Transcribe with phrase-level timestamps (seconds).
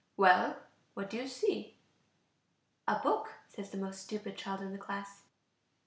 [0.17, 0.57] "Well,
[0.95, 1.77] what do you see?"
[2.87, 5.25] "A book," says the most stupid child in the class.